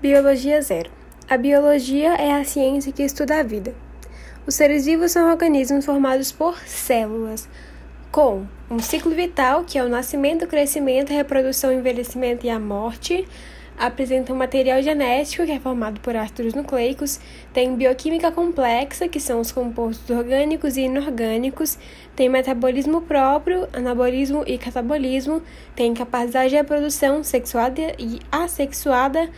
[0.00, 0.92] Biologia Zero.
[1.28, 3.74] A biologia é a ciência que estuda a vida.
[4.46, 7.48] Os seres vivos são organismos formados por células,
[8.12, 13.26] com um ciclo vital, que é o nascimento, crescimento, reprodução, envelhecimento e a morte.
[13.76, 17.18] Apresenta um material genético, que é formado por ácidos nucleicos.
[17.52, 21.76] Tem bioquímica complexa, que são os compostos orgânicos e inorgânicos.
[22.14, 25.42] Tem metabolismo próprio, anabolismo e catabolismo.
[25.74, 29.28] Tem capacidade de reprodução sexuada e assexuada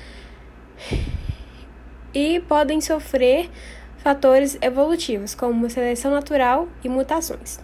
[2.14, 3.50] e podem sofrer
[3.98, 7.60] fatores evolutivos, como seleção natural e mutações.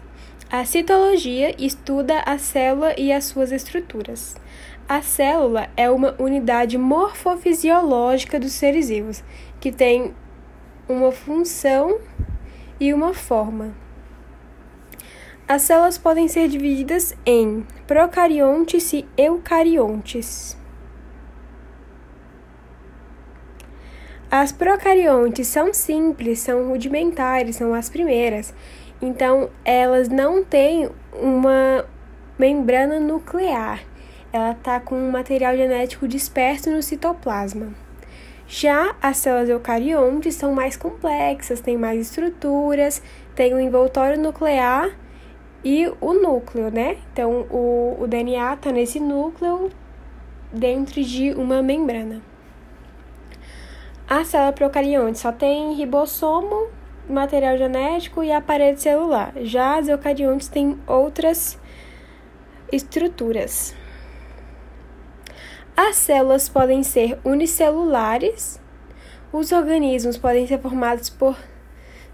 [0.51, 4.37] A citologia estuda a célula e as suas estruturas.
[4.89, 9.25] A célula é uma unidade morfofisiológica dos seres vivos,
[9.61, 10.15] que tem
[10.89, 11.99] uma função
[12.79, 13.75] e uma forma.
[15.49, 20.57] As células podem ser divididas em procariontes e eucariontes.
[24.31, 28.53] As procariontes são simples, são rudimentares, são as primeiras.
[29.01, 31.85] Então, elas não têm uma
[32.37, 33.85] membrana nuclear.
[34.33, 37.73] Ela está com um material genético disperso no citoplasma.
[38.49, 43.01] Já as células eucariontes são mais complexas, têm mais estruturas,
[43.35, 44.91] têm o um envoltório nuclear
[45.65, 46.97] e o núcleo, né?
[47.13, 49.71] Então, o, o DNA está nesse núcleo
[50.53, 52.23] dentro de uma membrana.
[54.09, 56.69] A célula procarionte só tem ribossomo,
[57.09, 59.33] material genético e a parede celular.
[59.39, 61.59] Já as eucariontes têm outras
[62.71, 63.75] estruturas.
[65.77, 68.61] As células podem ser unicelulares.
[69.33, 71.37] Os organismos podem ser formados por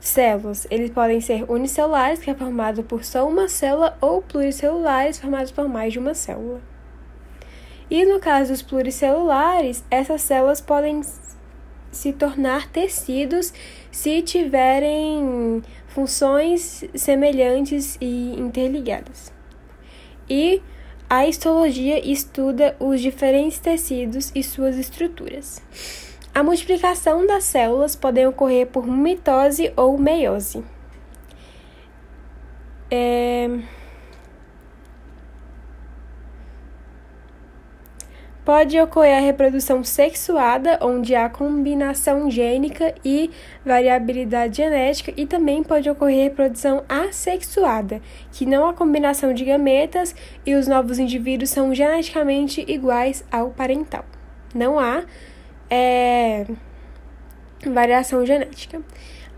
[0.01, 0.67] células.
[0.71, 5.69] Eles podem ser unicelulares, que é formado por só uma célula, ou pluricelulares, formados por
[5.69, 6.63] mais de uma célula.
[7.91, 11.03] E no caso dos pluricelulares, essas células podem
[11.93, 13.53] se tornar tecidos
[13.91, 19.33] se tiverem funções semelhantes e interligadas.
[20.29, 20.63] E
[21.09, 25.63] a histologia estuda os diferentes tecidos e suas estruturas.
[26.35, 30.65] A multiplicação das células pode ocorrer por mitose ou meiose.
[32.91, 33.51] É...
[38.45, 43.31] Pode ocorrer a reprodução sexuada, onde há combinação gênica e
[43.65, 48.03] variabilidade genética, e também pode ocorrer reprodução assexuada,
[48.33, 50.13] que não há combinação de gametas
[50.45, 54.05] e os novos indivíduos são geneticamente iguais ao parental.
[54.53, 55.05] Não há
[55.71, 56.45] é,
[57.65, 58.83] variação genética.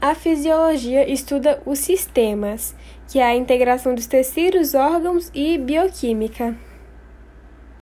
[0.01, 2.75] A fisiologia estuda os sistemas,
[3.11, 6.57] que é a integração dos tecidos, órgãos e bioquímica.